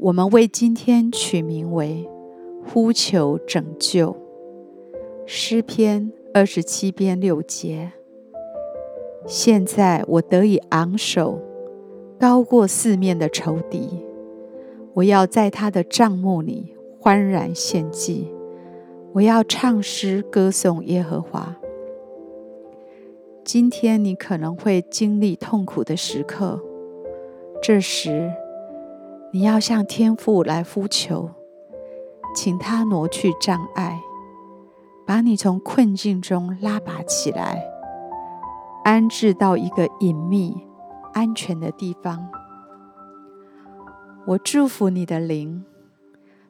[0.00, 2.08] 我们为今天取名为
[2.64, 4.16] “呼求拯救”。
[5.26, 7.90] 诗篇二十七篇六节。
[9.26, 11.40] 现在我得以昂首，
[12.16, 14.04] 高过四面的仇敌。
[14.94, 18.32] 我要在他的帐幕里欢然献祭。
[19.14, 21.56] 我要唱诗歌颂耶和华。
[23.44, 26.60] 今天你可能会经历痛苦的时刻，
[27.60, 28.30] 这时，
[29.30, 31.30] 你要向天父来呼求，
[32.34, 34.00] 请他挪去障碍，
[35.06, 37.62] 把你从困境中拉拔起来，
[38.84, 40.66] 安置到一个隐秘、
[41.12, 42.26] 安全的地方。
[44.26, 45.62] 我祝福你的灵，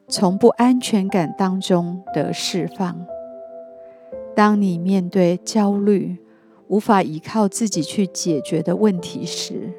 [0.07, 3.05] 从不安全感当中得释放。
[4.33, 6.17] 当你面对焦虑、
[6.69, 9.73] 无法依靠自己去解决的问题时，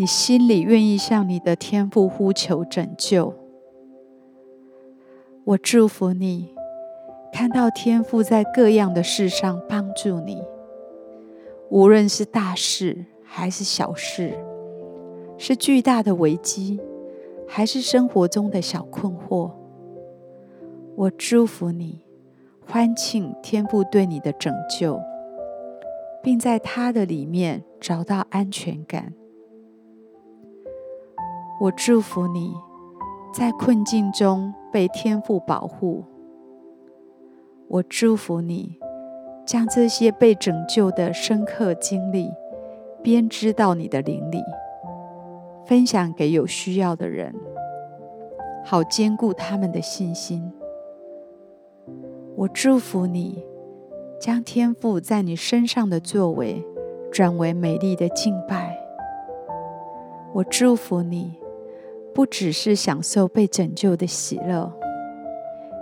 [0.00, 3.34] 你心里愿意向你的天父呼求拯救，
[5.44, 6.54] 我祝福你，
[7.30, 10.42] 看到天父在各样的事上帮助你，
[11.68, 14.32] 无论是大事还是小事，
[15.36, 16.80] 是巨大的危机
[17.46, 19.50] 还是生活中的小困惑，
[20.96, 22.00] 我祝福你，
[22.66, 24.98] 欢庆天父对你的拯救，
[26.22, 29.12] 并在他的里面找到安全感。
[31.60, 32.54] 我祝福你，
[33.34, 36.02] 在困境中被天父保护。
[37.68, 38.78] 我祝福你，
[39.44, 42.30] 将这些被拯救的深刻经历
[43.02, 44.42] 编织到你的灵里，
[45.66, 47.34] 分享给有需要的人，
[48.64, 50.50] 好坚固他们的信心。
[52.36, 53.44] 我祝福你，
[54.18, 56.64] 将天赋在你身上的作为
[57.12, 58.74] 转为美丽的敬拜。
[60.32, 61.38] 我祝福你。
[62.14, 64.72] 不只是享受被拯救的喜乐，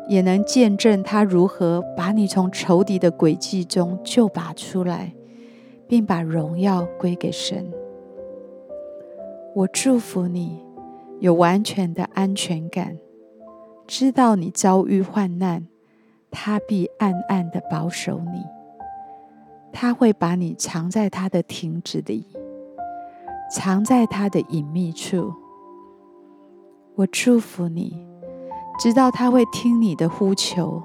[0.08, 5.14] 也能见证他如何把你从仇敌的诡计中救拔出来，
[5.88, 7.72] 并把荣耀归给神。
[9.54, 10.62] 我祝福你
[11.20, 12.98] 有完全的安全感，
[13.86, 15.66] 知道你遭遇患难，
[16.30, 18.44] 他必暗暗的保守你，
[19.72, 22.26] 他会把你藏在他的亭子里，
[23.50, 25.32] 藏在他的隐秘处。
[26.98, 28.04] 我祝福你，
[28.80, 30.82] 知道他会听你的呼求，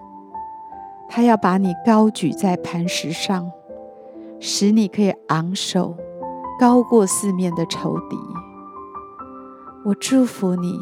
[1.10, 3.52] 他要把你高举在磐石上，
[4.40, 5.98] 使你可以昂首，
[6.60, 8.16] 高过四面的仇敌。
[9.86, 10.80] 我祝福你，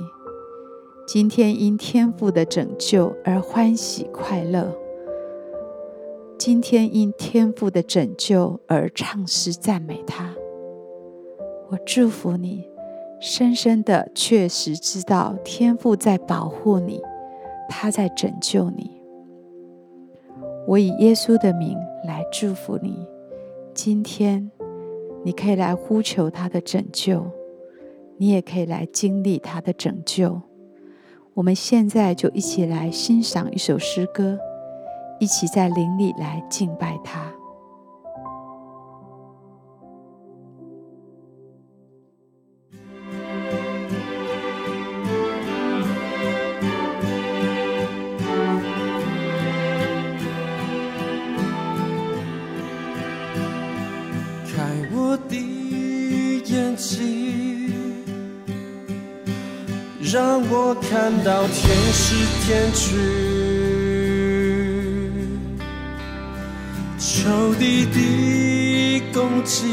[1.07, 4.75] 今天因天父的拯救而欢喜快乐，
[6.37, 10.33] 今天因天父的拯救而唱诗赞美他。
[11.69, 12.70] 我祝福你。
[13.21, 16.99] 深深的确实知道天父在保护你，
[17.69, 18.99] 他在拯救你。
[20.67, 23.07] 我以耶稣的名来祝福你。
[23.75, 24.49] 今天
[25.23, 27.23] 你可以来呼求他的拯救，
[28.17, 30.41] 你也可以来经历他的拯救。
[31.35, 34.39] 我们现在就一起来欣赏一首诗歌，
[35.19, 37.31] 一起在灵里来敬拜他。
[55.11, 55.35] 我的
[56.45, 57.69] 眼睛
[59.99, 62.15] 让我看到天使
[62.45, 62.87] 天军，
[66.97, 69.65] 仇敌的攻击，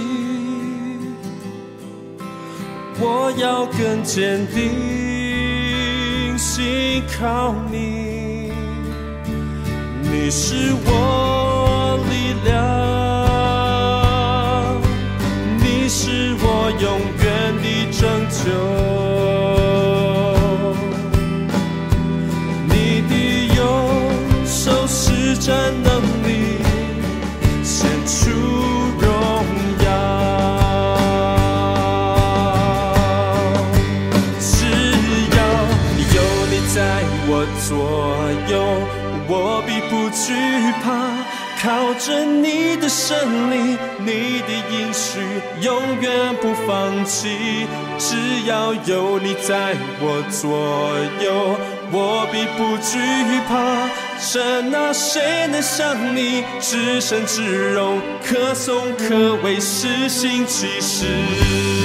[2.99, 8.51] 我要更坚定，信靠你，
[10.03, 12.98] 你是我力量，
[18.01, 18.45] 拯救。
[22.69, 23.13] 你的
[23.57, 23.61] 右
[24.47, 25.51] 手施展
[25.83, 25.91] 能
[26.23, 26.31] 力，
[27.65, 28.31] 显出
[29.01, 29.05] 荣
[29.85, 29.87] 耀。
[34.39, 34.47] 只
[35.35, 35.39] 要
[36.15, 36.17] 有
[36.51, 36.79] 你在
[37.27, 37.31] 我
[37.67, 37.69] 左
[38.49, 38.55] 右，
[39.29, 39.33] 我
[39.67, 40.23] 必不惧
[40.85, 40.87] 怕。
[41.61, 45.19] 靠着你的胜利，你的应许
[45.61, 47.67] 永远不放弃。
[47.99, 48.17] 只
[48.47, 50.49] 要有你在我左
[51.25, 51.59] 右，
[51.91, 52.99] 我必不惧
[53.49, 53.89] 怕。
[54.21, 61.78] 神啊，谁能像你至圣至荣，可颂可畏，施行奇事。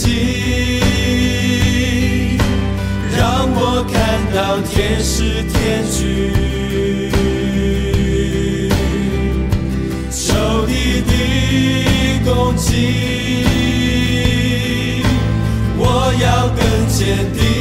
[0.00, 0.78] 息
[3.16, 3.98] 让我看
[4.32, 6.30] 到天使天使
[10.08, 11.12] 守地的
[12.24, 12.62] 公鸡
[15.76, 17.57] 我要更坚定。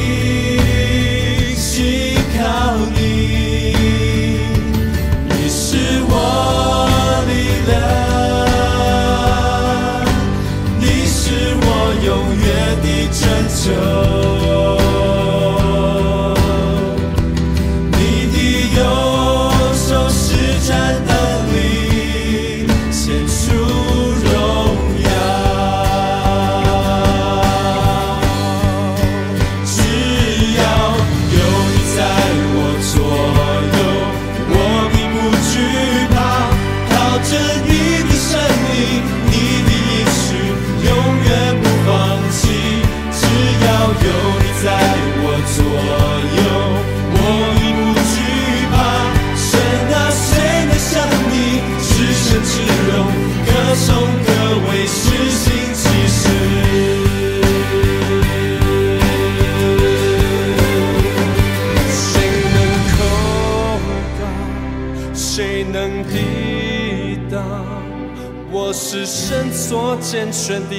[68.49, 70.75] 我是神所健全的，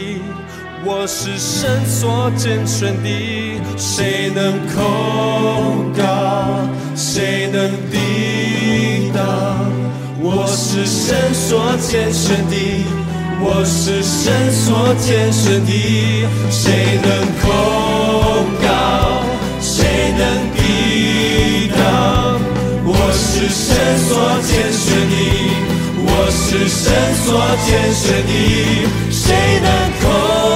[0.87, 6.03] 我是神所健全的，谁能控告？
[6.97, 9.23] 谁能抵挡？
[10.20, 12.56] 我是神所健全的，
[13.38, 17.47] 我是神所健全的，谁能控
[18.62, 19.21] 告？
[19.61, 20.23] 谁能
[20.56, 22.41] 抵挡？
[22.87, 23.76] 我是神
[24.09, 25.14] 所健全的，
[26.30, 29.10] 是神所拣选的。
[29.10, 29.70] 谁能
[30.02, 30.48] 够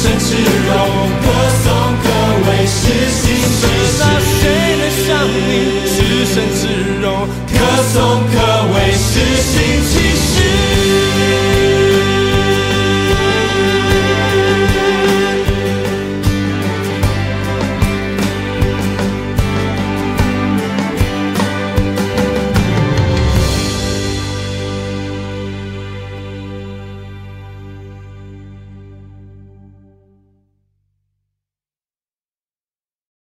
[0.00, 1.77] 身赤荣，歌颂。